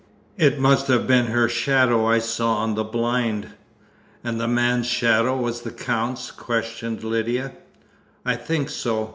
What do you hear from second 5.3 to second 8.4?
was the Count's?" questioned Lydia. "I